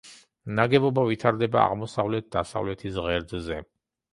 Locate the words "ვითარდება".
1.09-1.61